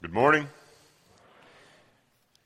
[0.00, 0.46] Good morning.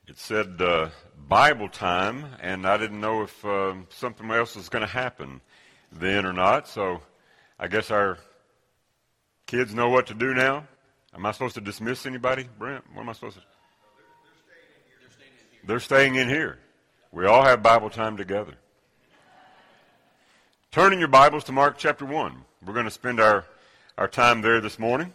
[0.07, 0.89] It said uh,
[1.27, 5.39] Bible time, and I didn't know if uh, something else was going to happen
[5.91, 6.67] then or not.
[6.67, 7.01] So
[7.59, 8.17] I guess our
[9.45, 10.65] kids know what to do now.
[11.13, 12.85] Am I supposed to dismiss anybody, Brent?
[12.91, 13.43] What am I supposed to?
[13.43, 13.49] They're
[14.39, 14.97] they're staying in here.
[14.99, 15.61] They're staying in here.
[15.67, 16.59] They're staying in here.
[17.11, 18.55] We all have Bible time together.
[20.71, 22.35] Turning your Bibles to Mark chapter 1.
[22.65, 23.45] We're going to spend our,
[23.95, 25.13] our time there this morning.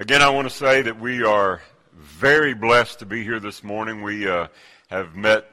[0.00, 1.60] Again, I want to say that we are
[1.94, 4.00] very blessed to be here this morning.
[4.00, 4.46] We uh,
[4.88, 5.44] have met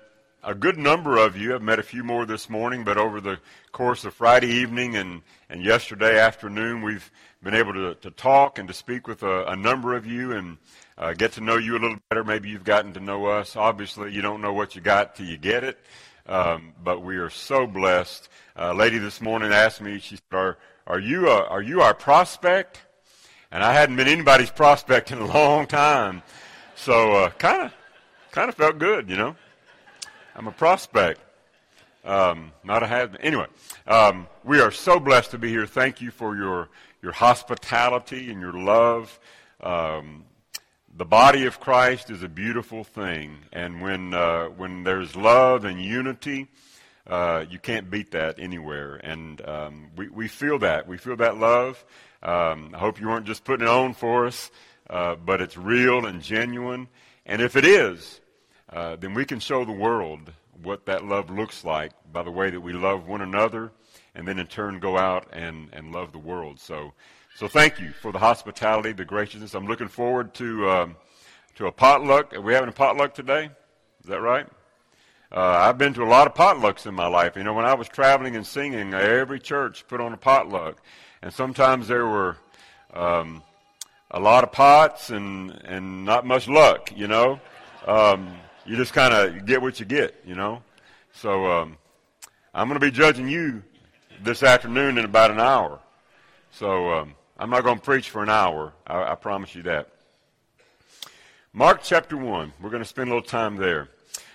[0.42, 1.54] a good number of you.
[1.54, 3.40] I've met a few more this morning, but over the
[3.74, 7.12] course of Friday evening and, and yesterday afternoon, we've
[7.44, 10.58] been able to, to talk and to speak with a, a number of you and
[10.98, 12.24] uh, get to know you a little better.
[12.24, 13.58] Maybe you've gotten to know us.
[13.58, 15.78] Obviously, you don't know what you got till you get it,
[16.26, 18.30] um, but we are so blessed.
[18.56, 20.58] A lady this morning asked me, she said, are,
[20.88, 22.80] are, you, a, are you our prospect?
[23.52, 26.22] And I hadn't been anybody's prospect in a long time.
[26.76, 27.74] So kind of
[28.32, 29.36] kind of felt good, you know.
[30.36, 31.22] I'm a prospect.
[32.06, 33.48] Um, not a has Anyway,
[33.86, 35.66] um, we are so blessed to be here.
[35.66, 36.70] Thank you for your,
[37.02, 39.20] your hospitality and your love.
[39.62, 40.24] Um,
[40.96, 43.38] the body of Christ is a beautiful thing.
[43.52, 46.48] And when, uh, when there's love and unity,
[47.08, 48.96] uh, you can't beat that anywhere.
[48.96, 50.88] And um, we, we feel that.
[50.88, 51.84] We feel that love.
[52.22, 54.52] Um, I hope you weren't just putting it on for us,
[54.90, 56.88] uh, but it's real and genuine.
[57.26, 58.20] And if it is,
[58.72, 62.50] uh, then we can show the world what that love looks like by the way
[62.50, 63.72] that we love one another
[64.16, 66.60] and then in turn go out and, and love the world.
[66.60, 66.94] So,
[67.36, 69.54] so thank you for the hospitality, the graciousness.
[69.54, 70.96] I'm looking forward to, um,
[71.56, 72.34] to a potluck.
[72.34, 73.52] Are we having a potluck today?
[74.02, 74.48] Is that right?
[75.32, 77.36] Uh, I've been to a lot of potlucks in my life.
[77.36, 80.82] You know, when I was traveling and singing, every church put on a potluck
[81.22, 82.38] and sometimes there were
[82.94, 83.44] um,
[84.12, 86.92] a lot of pots and and not much luck.
[86.96, 87.40] You know,
[87.86, 90.22] um, you just kind of get what you get.
[90.26, 90.64] You know,
[91.14, 91.78] so um,
[92.54, 93.64] I'm going to be judging you
[94.22, 95.80] this afternoon in about an hour.
[96.52, 98.74] So um, I'm not going to preach for an hour.
[98.86, 99.90] I, I promise you that.
[101.54, 102.54] Mark chapter one.
[102.62, 103.90] We're going to spend a little time there.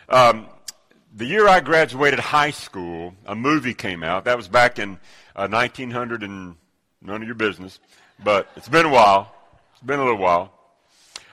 [0.09, 0.47] Um,
[1.15, 4.25] the year I graduated high school, a movie came out.
[4.25, 4.99] That was back in
[5.37, 6.57] uh, 1900 and
[7.05, 7.81] None of your business.
[8.23, 9.35] But it's been a while.
[9.73, 10.53] It's been a little while.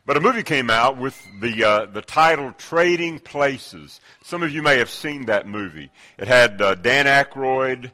[0.06, 4.02] But a movie came out with the uh, the title Trading Places.
[4.24, 5.92] Some of you may have seen that movie.
[6.18, 7.92] It had uh, Dan Aykroyd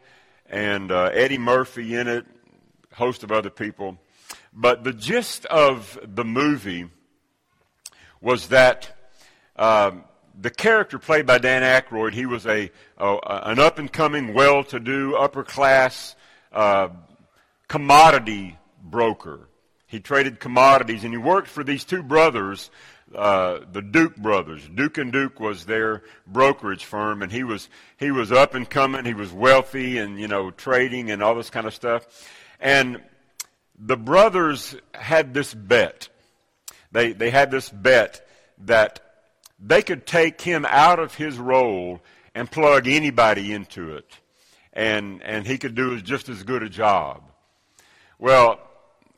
[0.49, 2.25] and uh, Eddie Murphy in it,
[2.93, 3.97] a host of other people.
[4.53, 6.87] But the gist of the movie
[8.21, 8.95] was that
[9.57, 10.05] um,
[10.39, 14.63] the character played by Dan Aykroyd, he was a, a an up and coming, well
[14.65, 16.15] to do, upper class
[16.51, 16.89] uh,
[17.67, 19.47] commodity broker.
[19.87, 22.69] He traded commodities, and he worked for these two brothers,
[23.13, 24.67] uh, the Duke brothers.
[24.73, 29.05] Duke and Duke was their brokerage firm, and he was he was up and coming.
[29.05, 32.05] He was wealthy, and you know trading and all this kind of stuff.
[32.59, 33.01] And
[33.77, 36.09] the brothers had this bet.
[36.91, 38.27] They they had this bet
[38.65, 39.04] that
[39.65, 42.01] they could take him out of his role
[42.35, 44.19] and plug anybody into it,
[44.71, 47.23] and and he could do just as good a job.
[48.19, 48.59] Well,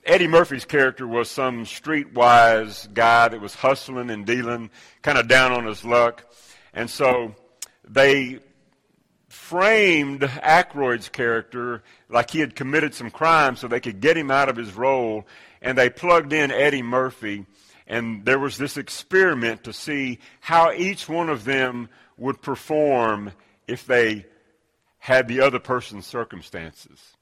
[0.05, 4.69] Eddie Murphy's character was some streetwise guy that was hustling and dealing,
[5.01, 6.23] kind of down on his luck.
[6.73, 7.35] And so
[7.85, 8.39] they
[9.27, 14.47] framed Aykroyd's character like he had committed some crime so they could get him out
[14.47, 15.27] of his role.
[15.61, 17.45] And they plugged in Eddie Murphy.
[17.87, 23.31] And there was this experiment to see how each one of them would perform
[23.67, 24.25] if they
[24.99, 27.17] had the other person's circumstances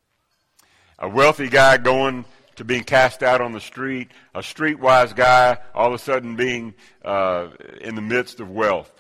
[1.00, 5.88] a wealthy guy going to being cast out on the street, a streetwise guy all
[5.88, 7.50] of a sudden being uh,
[7.82, 8.92] in the midst of wealth.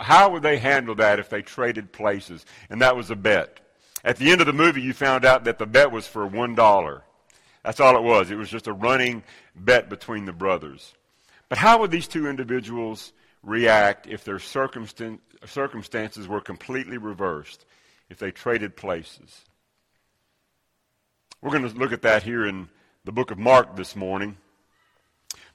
[0.00, 2.44] How would they handle that if they traded places?
[2.70, 3.60] And that was a bet.
[4.04, 6.54] At the end of the movie, you found out that the bet was for one
[6.54, 7.02] dollar.
[7.64, 8.30] That's all it was.
[8.30, 9.22] It was just a running
[9.54, 10.94] bet between the brothers.
[11.54, 13.12] But how would these two individuals
[13.44, 17.64] react if their circumstances were completely reversed,
[18.10, 19.44] if they traded places?
[21.40, 22.68] We're going to look at that here in
[23.04, 24.36] the book of Mark this morning.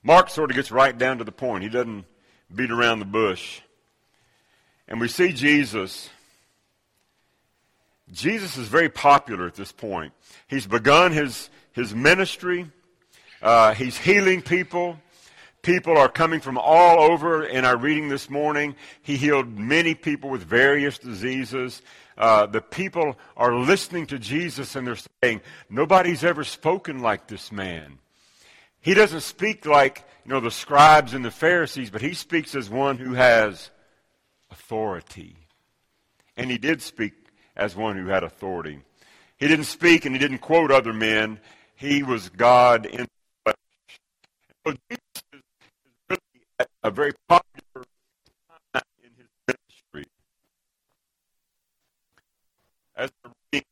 [0.02, 1.64] Mark sort of gets right down to the point.
[1.64, 2.06] He doesn't
[2.56, 3.60] beat around the bush.
[4.88, 6.10] And we see Jesus.
[8.10, 10.14] Jesus is very popular at this point.
[10.48, 12.72] He's begun his, his ministry.
[13.42, 14.98] Uh, he's healing people.
[15.62, 18.76] People are coming from all over in our reading this morning.
[19.02, 21.82] He healed many people with various diseases
[22.20, 25.40] uh, the people are listening to Jesus and they're saying,
[25.70, 27.98] Nobody's ever spoken like this man.
[28.82, 32.70] He doesn't speak like, you know, the scribes and the Pharisees, but he speaks as
[32.70, 33.72] one who has
[34.52, 35.38] authority.
[36.36, 37.14] And he did speak
[37.56, 38.80] as one who had authority.
[39.38, 41.40] He didn't speak and he didn't quote other men.
[41.76, 43.08] He was God in the
[43.46, 43.56] flesh.
[44.68, 45.04] So Jesus
[46.84, 47.86] a very popular
[48.74, 50.06] time in his ministry.
[52.96, 53.66] As we're reading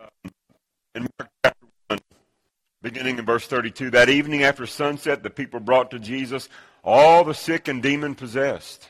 [0.00, 0.32] um,
[0.94, 2.00] in Mark chapter 1,
[2.82, 6.48] beginning in verse 32, that evening after sunset, the people brought to Jesus
[6.84, 8.88] all the sick and demon possessed.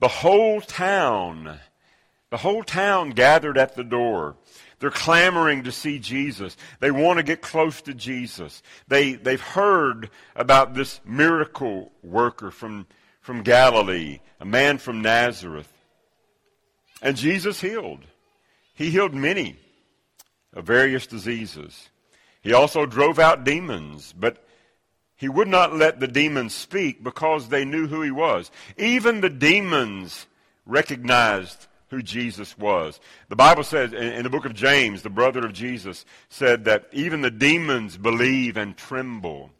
[0.00, 1.58] The whole town,
[2.30, 4.36] the whole town gathered at the door.
[4.80, 6.56] They're clamoring to see Jesus.
[6.80, 8.62] They want to get close to Jesus.
[8.86, 12.86] They, they've heard about this miracle worker from,
[13.20, 15.72] from Galilee, a man from Nazareth.
[17.02, 18.04] And Jesus healed.
[18.74, 19.56] He healed many
[20.52, 21.88] of various diseases.
[22.40, 24.44] He also drove out demons, but
[25.16, 28.50] he would not let the demons speak because they knew who he was.
[28.76, 30.26] Even the demons
[30.64, 33.00] recognized who Jesus was.
[33.28, 37.22] The Bible says in, the book of James, the brother of Jesus, said that even
[37.22, 39.50] the demons believe and tremble.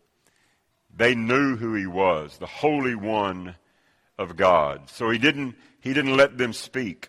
[0.94, 3.54] They knew who he was, the Holy One
[4.18, 4.90] of God.
[4.90, 7.08] So he didn't, he didn't let them speak.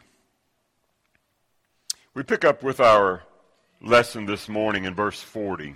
[2.14, 3.24] We pick up with our
[3.82, 5.76] lesson this morning in verse 40.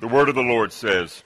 [0.00, 1.24] The word of the Lord says,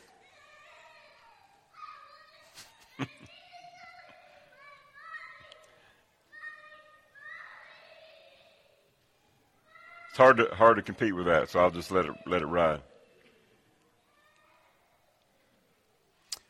[10.17, 12.81] hard to, hard to compete with that, so I'll just let it, let it ride.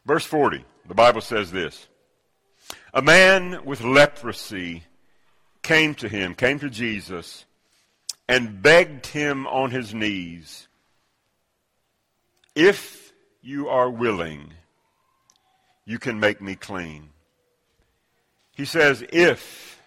[0.04, 1.86] Verse 40, the Bible says this
[2.92, 4.84] A man with leprosy
[5.62, 7.44] came to him, came to Jesus,
[8.28, 10.66] and begged him on his knees
[12.54, 14.52] if you are willing,
[15.84, 17.10] you can make me clean.
[18.54, 19.80] He says, if,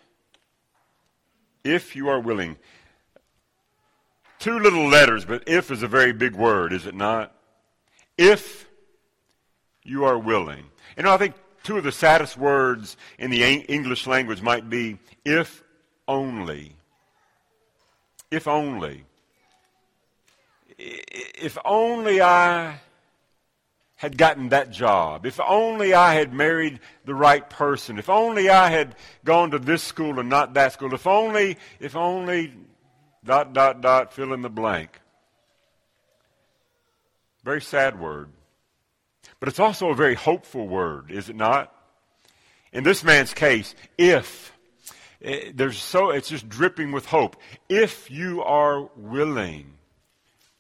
[1.63, 2.57] if you are willing.
[4.45, 7.33] Two little letters, but if is a very big word, is it not?
[8.15, 8.69] If
[9.81, 10.65] you are willing.
[10.95, 11.33] You know, I think
[11.63, 15.63] two of the saddest words in the English language might be if
[16.07, 16.75] only.
[18.29, 19.05] If only
[20.77, 22.81] if only I
[23.95, 28.69] had gotten that job, if only I had married the right person, if only I
[28.69, 32.53] had gone to this school and not that school, if only, if only,
[33.25, 34.99] dot, dot, dot, fill in the blank.
[37.43, 38.29] Very sad word.
[39.39, 41.73] But it's also a very hopeful word, is it not?
[42.71, 44.53] In this man's case, if.
[45.21, 47.35] Eh, there's so, it's just dripping with hope.
[47.67, 49.75] If you are willing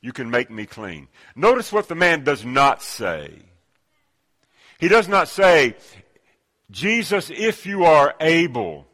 [0.05, 1.07] you can make me clean.
[1.35, 3.39] Notice what the man does not say.
[4.77, 5.77] He does not say,
[6.69, 8.85] Jesus, if you are able,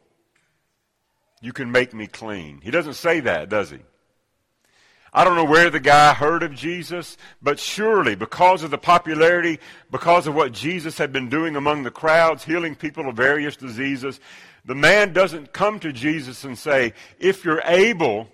[1.42, 2.60] you can make me clean.
[2.62, 3.80] He doesn't say that, does he?
[5.12, 9.58] I don't know where the guy heard of Jesus, but surely because of the popularity,
[9.90, 14.20] because of what Jesus had been doing among the crowds, healing people of various diseases,
[14.64, 18.28] the man doesn't come to Jesus and say, if you're able,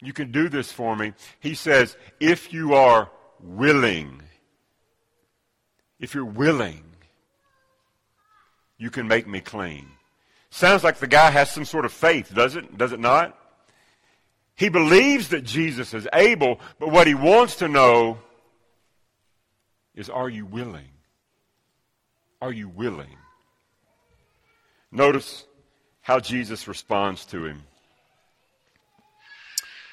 [0.00, 1.12] you can do this for me.
[1.40, 3.10] He says, if you are
[3.42, 4.22] willing,
[5.98, 6.84] if you're willing,
[8.78, 9.88] you can make me clean.
[10.56, 12.78] Sounds like the guy has some sort of faith, does it?
[12.78, 13.38] Does it not?
[14.54, 18.16] He believes that Jesus is able, but what he wants to know
[19.94, 20.88] is are you willing?
[22.40, 23.18] Are you willing?
[24.90, 25.44] Notice
[26.00, 27.64] how Jesus responds to him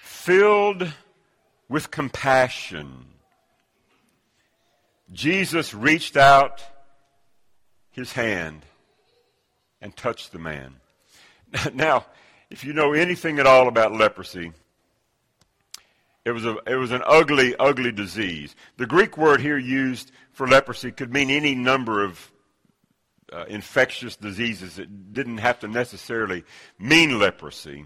[0.02, 0.94] filled
[1.68, 3.08] with compassion,
[5.12, 6.64] Jesus reached out
[7.92, 8.64] his hand
[9.84, 10.78] and touched the man.
[11.74, 12.08] Now,
[12.50, 14.54] if you know anything at all about leprosy,
[16.26, 18.56] it was, a, it was an ugly, ugly disease.
[18.78, 22.32] The Greek word here used for leprosy could mean any number of
[23.32, 24.80] uh, infectious diseases.
[24.80, 26.44] It didn't have to necessarily
[26.80, 27.86] mean leprosy.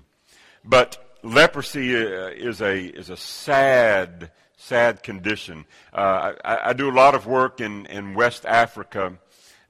[0.64, 5.66] But leprosy uh, is a is a sad sad condition.
[5.94, 9.18] Uh, I, I, do a lot of work in in West Africa,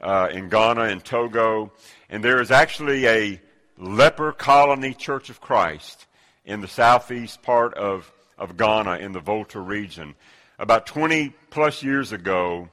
[0.02, 1.72] uh, in Ghana and Togo,
[2.10, 3.42] and there is actually a
[3.78, 6.06] leper colony Church of Christ
[6.46, 10.16] in the southeast part of of Ghana in the Volta region.
[10.60, 12.70] About 20 plus years ago,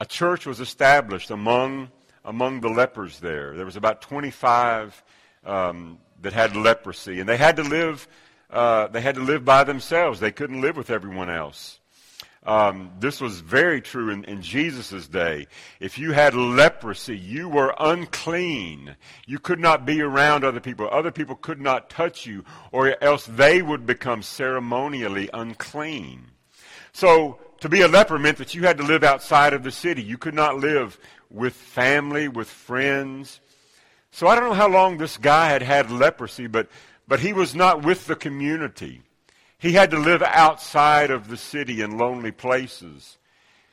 [0.00, 1.90] a church was established among
[2.24, 3.56] among the lepers there.
[3.56, 5.02] There was about 25
[5.44, 8.06] um, that had leprosy, and they had to live.
[8.50, 10.20] Uh, they had to live by themselves.
[10.20, 11.80] They couldn't live with everyone else.
[12.44, 15.46] Um, this was very true in, in Jesus' day.
[15.80, 18.96] If you had leprosy, you were unclean.
[19.26, 20.88] You could not be around other people.
[20.90, 26.30] Other people could not touch you, or else they would become ceremonially unclean.
[26.92, 30.02] So, to be a leper meant that you had to live outside of the city.
[30.02, 30.98] You could not live
[31.30, 33.40] with family, with friends.
[34.10, 36.68] So I don't know how long this guy had had leprosy, but,
[37.06, 39.02] but he was not with the community.
[39.58, 43.18] He had to live outside of the city in lonely places.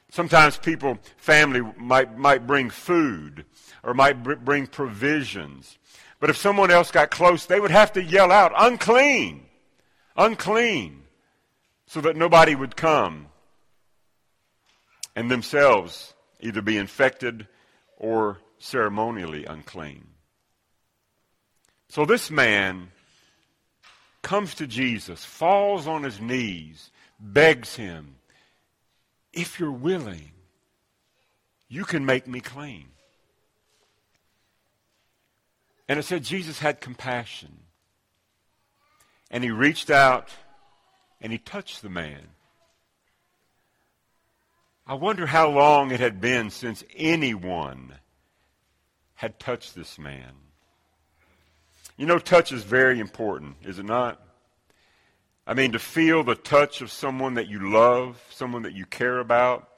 [0.09, 3.45] Sometimes people, family might, might bring food
[3.83, 5.77] or might br- bring provisions.
[6.19, 9.45] But if someone else got close, they would have to yell out, unclean,
[10.15, 11.03] unclean,
[11.85, 13.27] so that nobody would come
[15.15, 17.47] and themselves either be infected
[17.97, 20.07] or ceremonially unclean.
[21.89, 22.91] So this man
[24.25, 26.89] comes to Jesus, falls on his knees,
[27.19, 28.15] begs him,
[29.31, 30.31] If you're willing,
[31.69, 32.87] you can make me clean.
[35.87, 37.55] And it said Jesus had compassion.
[39.29, 40.29] And he reached out
[41.21, 42.29] and he touched the man.
[44.87, 47.93] I wonder how long it had been since anyone
[49.13, 50.44] had touched this man.
[51.97, 54.21] You know, touch is very important, is it not?
[55.47, 59.19] I mean, to feel the touch of someone that you love, someone that you care
[59.19, 59.69] about.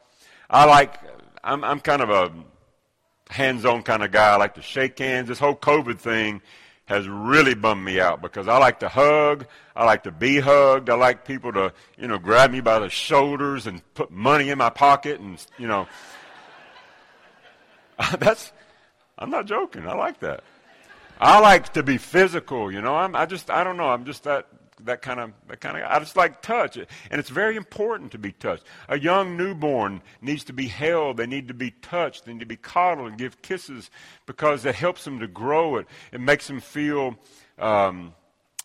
[0.50, 0.98] I like,
[1.44, 2.32] I'm, I'm kind of a
[3.30, 4.30] hands on kind of guy.
[4.30, 5.28] I like to shake hands.
[5.28, 6.42] This whole COVID thing
[6.86, 9.46] has really bummed me out because I like to hug.
[9.76, 10.90] I like to be hugged.
[10.90, 14.58] I like people to, you know, grab me by the shoulders and put money in
[14.58, 15.88] my pocket and, you know.
[18.20, 18.54] That's,
[19.20, 19.86] I'm not joking.
[19.86, 20.44] I like that.
[21.20, 22.96] I like to be physical, you know.
[22.96, 23.90] I'm, I just, I don't know.
[23.90, 24.48] I'm just that,
[24.84, 25.84] that kind of, that kind of.
[25.90, 28.64] I just like touch, and it's very important to be touched.
[28.88, 31.18] A young newborn needs to be held.
[31.18, 32.26] They need to be touched.
[32.26, 33.90] They need to be coddled and give kisses
[34.26, 35.78] because it helps them to grow.
[35.78, 37.16] It it makes them feel,
[37.58, 38.14] um,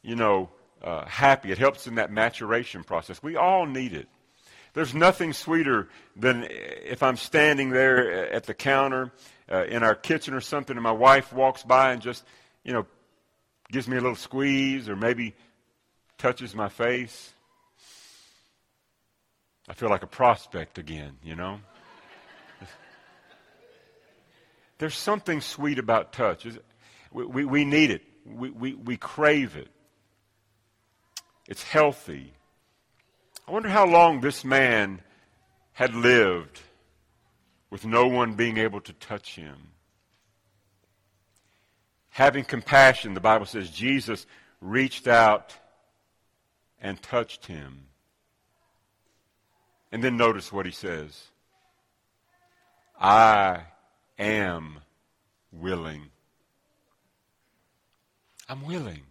[0.02, 0.50] you know,
[0.82, 1.52] uh, happy.
[1.52, 3.23] It helps in that maturation process.
[3.23, 4.09] We all need it.
[4.75, 9.12] There's nothing sweeter than if I'm standing there at the counter
[9.50, 12.25] uh, in our kitchen or something, and my wife walks by and just
[12.64, 12.87] you know,
[13.71, 15.35] gives me a little squeeze or maybe
[16.19, 17.33] touches my face,
[19.69, 21.61] I feel like a prospect again, you know?
[24.78, 26.47] There's something sweet about touch.
[27.12, 29.69] We, we, we need it, we, we, we crave it.
[31.49, 32.33] It's healthy.
[33.49, 35.00] I wonder how long this man
[35.73, 36.61] had lived
[37.71, 39.73] with no one being able to touch him
[42.12, 44.26] having compassion, the Bible says Jesus
[44.61, 45.57] reached out
[46.81, 47.87] and touched him.
[49.90, 51.28] And then notice what he says
[53.00, 53.62] I
[54.19, 54.78] am
[55.50, 56.11] willing.
[58.49, 59.02] I'm willing.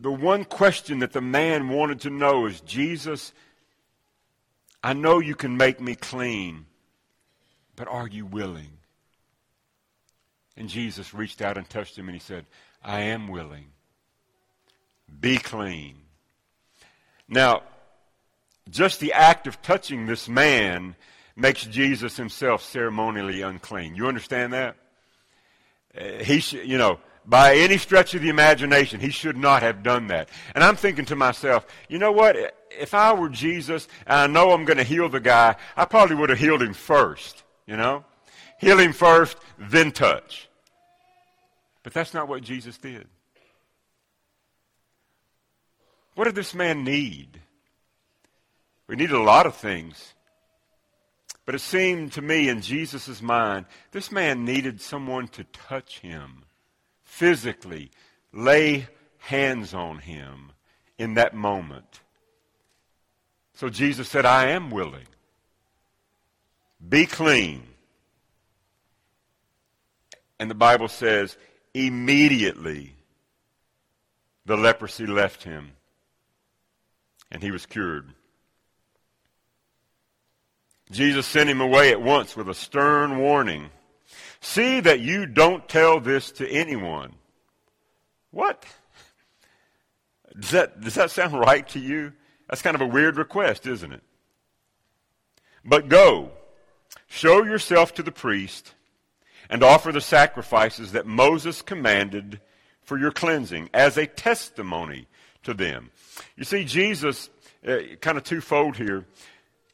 [0.00, 3.32] The one question that the man wanted to know is Jesus,
[4.84, 6.66] I know you can make me clean,
[7.74, 8.77] but are you willing?
[10.58, 12.44] And Jesus reached out and touched him and he said,
[12.82, 13.66] I am willing.
[15.20, 15.94] Be clean.
[17.28, 17.62] Now,
[18.68, 20.96] just the act of touching this man
[21.36, 23.94] makes Jesus himself ceremonially unclean.
[23.94, 24.74] You understand that?
[25.96, 30.08] Uh, he you know, by any stretch of the imagination, he should not have done
[30.08, 30.28] that.
[30.56, 32.36] And I'm thinking to myself, you know what?
[32.70, 36.16] If I were Jesus and I know I'm going to heal the guy, I probably
[36.16, 38.04] would have healed him first, you know?
[38.58, 40.47] Heal him first, then touch.
[41.88, 43.06] But that's not what Jesus did.
[46.16, 47.40] What did this man need?
[48.86, 50.12] We need a lot of things.
[51.46, 56.44] But it seemed to me in Jesus' mind, this man needed someone to touch him
[57.04, 57.90] physically,
[58.34, 60.52] lay hands on him
[60.98, 62.00] in that moment.
[63.54, 65.08] So Jesus said, I am willing.
[66.86, 67.62] Be clean.
[70.38, 71.38] And the Bible says
[71.74, 72.94] Immediately,
[74.46, 75.72] the leprosy left him,
[77.30, 78.08] and he was cured.
[80.90, 83.70] Jesus sent him away at once with a stern warning
[84.40, 87.14] See that you don't tell this to anyone.
[88.30, 88.64] What?
[90.38, 92.12] Does that, does that sound right to you?
[92.48, 94.02] That's kind of a weird request, isn't it?
[95.64, 96.30] But go,
[97.08, 98.74] show yourself to the priest
[99.50, 102.40] and offer the sacrifices that Moses commanded
[102.82, 105.06] for your cleansing as a testimony
[105.42, 105.90] to them.
[106.36, 107.30] You see, Jesus,
[107.66, 109.04] uh, kind of twofold here.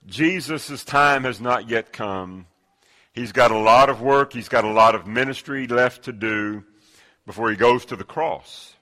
[0.06, 2.46] Jesus' time has not yet come.
[3.12, 6.64] He's got a lot of work, he's got a lot of ministry left to do
[7.26, 8.74] before he goes to the cross.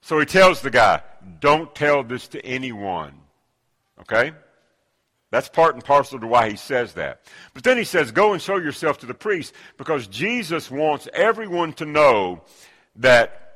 [0.00, 1.02] So he tells the guy,
[1.40, 3.14] don't tell this to anyone.
[4.00, 4.32] Okay?
[5.30, 7.22] That's part and parcel to why he says that.
[7.54, 11.72] But then he says, go and show yourself to the priest because Jesus wants everyone
[11.74, 12.42] to know
[12.96, 13.50] that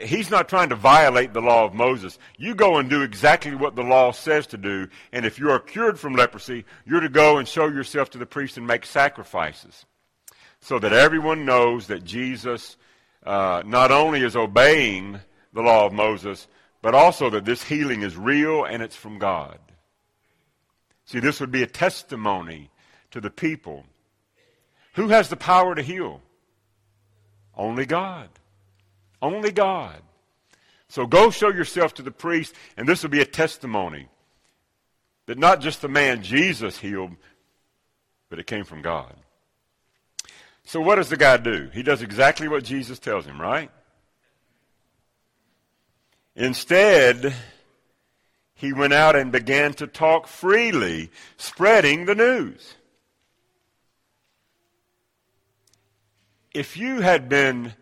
[0.00, 2.18] he's not trying to violate the law of Moses.
[2.38, 4.88] You go and do exactly what the law says to do.
[5.12, 8.26] And if you are cured from leprosy, you're to go and show yourself to the
[8.26, 9.84] priest and make sacrifices
[10.60, 12.76] so that everyone knows that Jesus
[13.26, 15.20] uh, not only is obeying
[15.52, 16.46] the law of Moses,
[16.82, 19.58] but also that this healing is real and it's from God.
[21.06, 22.70] See, this would be a testimony
[23.10, 23.84] to the people.
[24.94, 26.20] Who has the power to heal?
[27.56, 28.28] Only God.
[29.20, 30.00] Only God.
[30.88, 34.08] So go show yourself to the priest, and this will be a testimony
[35.26, 37.12] that not just the man Jesus healed,
[38.28, 39.14] but it came from God.
[40.64, 41.70] So what does the guy do?
[41.72, 43.70] He does exactly what Jesus tells him, right?
[46.36, 47.34] Instead,
[48.64, 52.76] he went out and began to talk freely, spreading the news.
[56.54, 57.74] If you had been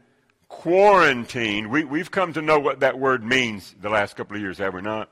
[0.49, 4.59] quarantined, we, we've come to know what that word means the last couple of years,
[4.59, 5.09] have we not?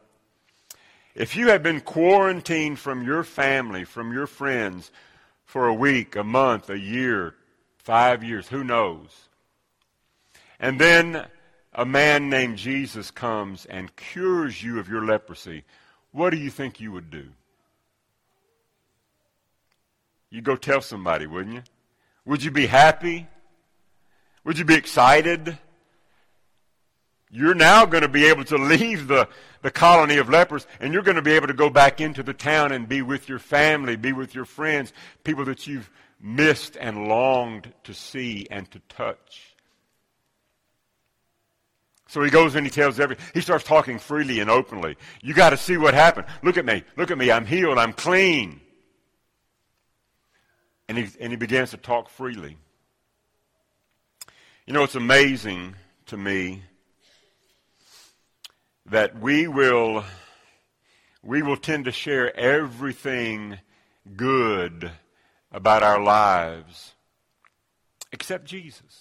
[1.15, 4.91] If you had been quarantined from your family, from your friends,
[5.45, 7.37] for a week, a month, a year,
[7.79, 9.29] five years, who knows?
[10.59, 11.27] And then
[11.73, 15.65] a man named Jesus comes and cures you of your leprosy,
[16.13, 17.29] what do you think you would do?
[20.31, 21.63] You'd go tell somebody, wouldn't you?
[22.25, 23.27] Would you be happy?
[24.45, 25.59] Would you be excited?
[27.31, 29.29] You're now going to be able to leave the,
[29.63, 32.35] the colony of lepers and you're going to be able to go back into the
[32.35, 34.93] town and be with your family, be with your friends,
[35.23, 35.91] people that you've
[36.21, 39.50] missed and longed to see and to touch.
[42.11, 44.97] So he goes and he tells every, he starts talking freely and openly.
[45.23, 46.27] You got to see what happened.
[46.43, 46.83] Look at me.
[46.97, 47.31] Look at me.
[47.31, 47.79] I'm healed.
[47.79, 48.61] I'm clean.
[50.89, 52.57] And he, and he begins to talk freely.
[54.67, 56.65] You know, it's amazing to me
[58.87, 60.03] that we will,
[61.23, 63.57] we will tend to share everything
[64.17, 64.91] good
[65.53, 66.93] about our lives
[68.11, 69.00] except Jesus.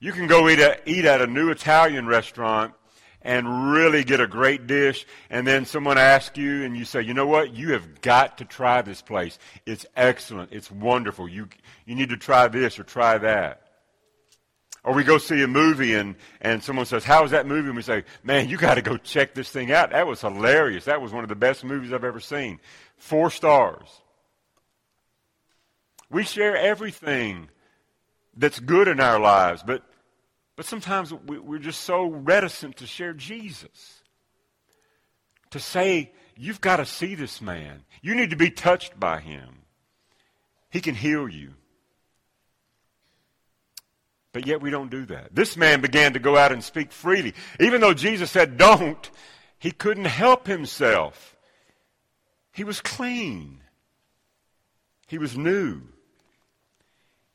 [0.00, 2.74] You can go eat, eat at a new Italian restaurant
[3.22, 7.12] and really get a great dish, and then someone asks you, and you say, you
[7.12, 7.52] know what?
[7.54, 9.38] You have got to try this place.
[9.66, 10.52] It's excellent.
[10.52, 11.28] It's wonderful.
[11.28, 11.48] You,
[11.86, 13.62] you need to try this or try that.
[14.84, 17.66] Or we go see a movie and, and someone says, How was that movie?
[17.66, 19.90] And we say, Man, you got to go check this thing out.
[19.90, 20.84] That was hilarious.
[20.84, 22.60] That was one of the best movies I've ever seen.
[22.96, 23.88] Four stars.
[26.08, 27.48] We share everything
[28.36, 29.82] that's good in our lives, but,
[30.56, 34.02] but sometimes we, we're just so reticent to share Jesus.
[35.50, 37.84] To say, you've got to see this man.
[38.02, 39.62] You need to be touched by him.
[40.70, 41.54] He can heal you.
[44.32, 45.34] But yet we don't do that.
[45.34, 47.32] This man began to go out and speak freely.
[47.58, 49.10] Even though Jesus said, don't,
[49.58, 51.34] he couldn't help himself.
[52.52, 53.62] He was clean.
[55.06, 55.82] He was new.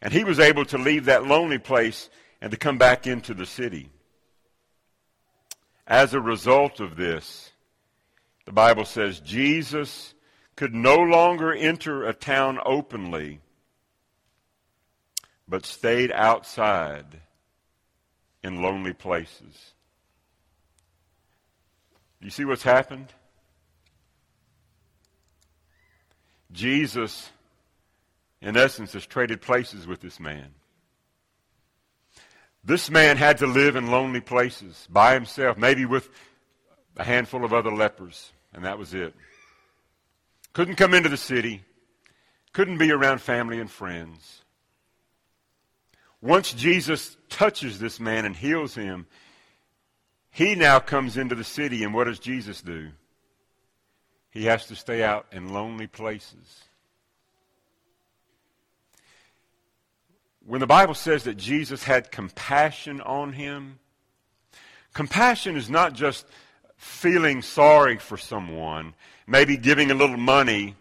[0.02, 2.10] And he was able to leave that lonely place
[2.42, 3.90] and to come back into the city.
[5.86, 7.52] As a result of this,
[8.46, 10.14] the Bible says Jesus
[10.56, 13.42] could no longer enter a town openly,
[15.48, 17.22] but stayed outside
[18.44, 19.74] in lonely places.
[22.20, 23.14] You see what's happened?
[26.52, 27.32] Jesus
[28.42, 30.54] in essence, has traded places with this man.
[32.64, 36.10] This man had to live in lonely places by himself, maybe with
[36.98, 39.16] a handful of other lepers, and that was it.
[40.54, 41.64] Couldn't come into the city,
[42.54, 44.44] couldn't be around family and friends.
[46.22, 49.08] Once Jesus touches this man and heals him,
[50.30, 52.90] he now comes into the city, and what does Jesus do?
[54.30, 56.64] He has to stay out in lonely places.
[60.46, 63.80] When the Bible says that Jesus had compassion on him,
[64.94, 66.26] compassion is not just
[66.78, 68.96] feeling sorry for someone,
[69.28, 70.76] maybe giving a little money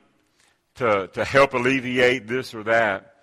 [0.77, 3.14] to, to help alleviate this or that.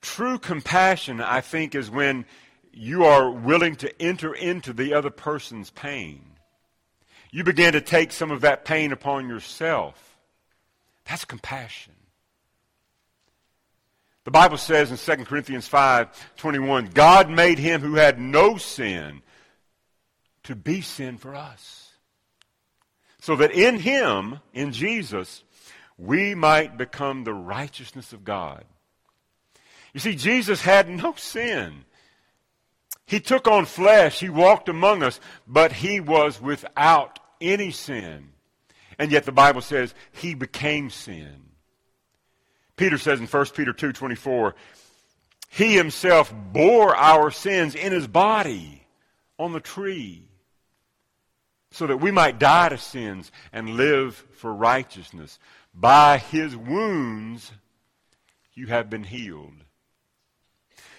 [0.00, 2.26] True compassion, I think, is when
[2.72, 6.22] you are willing to enter into the other person's pain.
[7.32, 10.16] You begin to take some of that pain upon yourself.
[11.08, 11.94] That's compassion.
[14.26, 19.22] The Bible says in 2 Corinthians 5 21, God made him who had no sin
[20.42, 21.92] to be sin for us.
[23.20, 25.44] So that in him, in Jesus,
[25.96, 28.64] we might become the righteousness of God.
[29.94, 31.84] You see, Jesus had no sin.
[33.06, 34.18] He took on flesh.
[34.18, 38.30] He walked among us, but he was without any sin.
[38.98, 41.46] And yet the Bible says he became sin.
[42.76, 44.54] Peter says in 1 Peter 2:24,
[45.48, 48.86] he himself bore our sins in his body
[49.38, 50.28] on the tree
[51.70, 55.38] so that we might die to sins and live for righteousness.
[55.74, 57.52] By his wounds
[58.54, 59.64] you have been healed.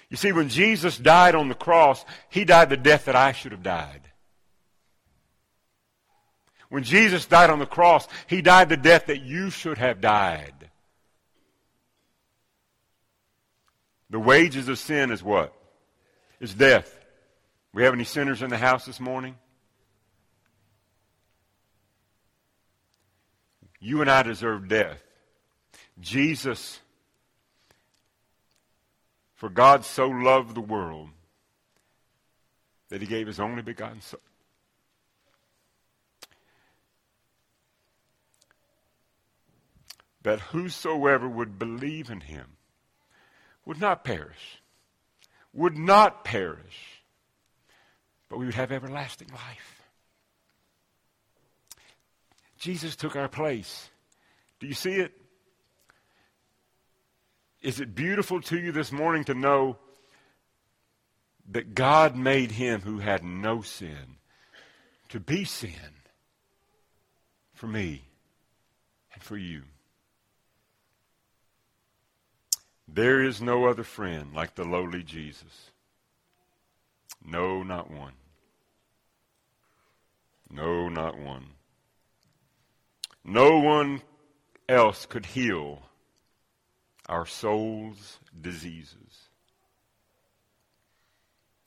[0.10, 3.52] You see, when Jesus died on the cross, he died the death that I should
[3.52, 4.02] have died.
[6.70, 10.67] When Jesus died on the cross, he died the death that you should have died.
[14.10, 15.54] The wages of sin is what?
[16.40, 16.94] Is death.
[17.74, 19.36] We have any sinners in the house this morning?
[23.80, 25.02] You and I deserve death.
[26.00, 26.80] Jesus,
[29.36, 31.10] for God so loved the world
[32.90, 34.20] that he gave his only begotten Son.
[40.24, 42.58] That whosoever would believe in him
[43.68, 44.62] would not perish,
[45.52, 47.04] would not perish,
[48.30, 49.84] but we would have everlasting life.
[52.58, 53.90] Jesus took our place.
[54.62, 55.12] Do you see it?
[57.62, 59.78] Is it beautiful to you this morning to know
[61.52, 64.16] that God made him who had no sin
[65.10, 65.72] to be sin
[67.54, 68.06] for me
[69.14, 69.64] and for you?
[72.88, 75.72] There is no other friend like the lowly Jesus.
[77.24, 78.14] No, not one.
[80.50, 81.48] No, not one.
[83.26, 84.02] No one
[84.70, 85.82] else could heal
[87.08, 89.30] our soul's diseases.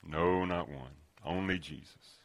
[0.06, 0.92] No, not one.
[1.24, 2.16] Only Jesus.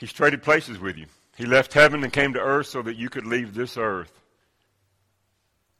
[0.00, 1.06] He's traded places with you.
[1.36, 4.19] He left heaven and came to earth so that you could leave this earth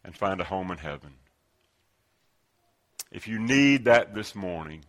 [0.05, 1.15] and find a home in heaven.
[3.11, 4.85] If you need that this morning,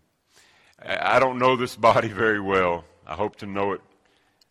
[0.84, 2.86] I don't know this body very well.
[3.06, 3.82] I hope to know it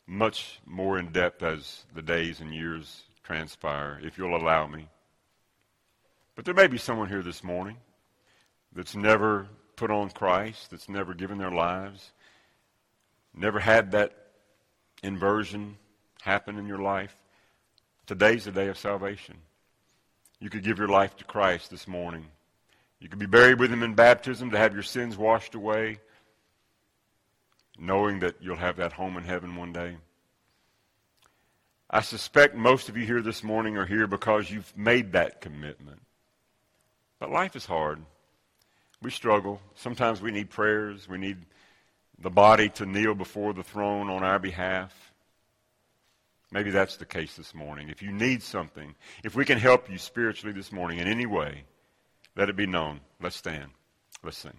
[0.07, 4.89] much more in depth as the days and years transpire, if you'll allow me.
[6.35, 7.77] But there may be someone here this morning
[8.75, 9.47] that's never
[9.77, 12.11] put on Christ, that's never given their lives,
[13.35, 14.17] never had that
[15.03, 15.77] inversion
[16.23, 17.17] happen in your life.
[18.07, 19.37] Today's the day of salvation.
[20.41, 22.27] You could give your life to Christ this morning.
[22.99, 26.01] You could be buried with him in baptism to have your sins washed away,
[27.79, 29.97] knowing that you'll have that home in heaven one day.
[31.91, 36.01] I suspect most of you here this morning are here because you've made that commitment.
[37.19, 38.01] But life is hard.
[39.03, 39.61] We struggle.
[39.75, 41.09] Sometimes we need prayers.
[41.09, 41.39] We need
[42.19, 45.10] the body to kneel before the throne on our behalf.
[46.53, 47.89] Maybe that's the case this morning.
[47.89, 51.65] If you need something, if we can help you spiritually this morning in any way,
[52.37, 53.01] let it be known.
[53.21, 53.71] Let's stand.
[54.23, 54.59] Let's sing.